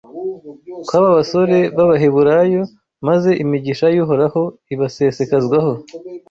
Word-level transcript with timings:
kw’aba 0.87 1.09
basore 1.17 1.57
b’Abaheburayo, 1.75 2.61
maze 3.07 3.29
imigisha 3.43 3.85
y’Uhoraho 3.95 4.41
ibasesekazwaho 4.73 5.71